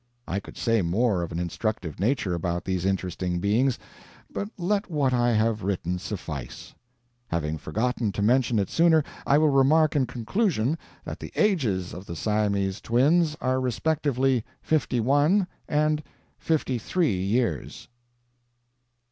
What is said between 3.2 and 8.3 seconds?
beings, but let what I have written suffice. Having forgotten to